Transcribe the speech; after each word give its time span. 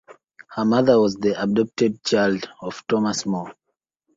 Her 0.55 0.65
mother 0.65 0.99
was 0.99 1.13
the 1.17 1.39
adopted 1.39 2.03
child 2.03 2.49
of 2.59 2.83
Thomas 2.89 3.23
More. 3.27 3.53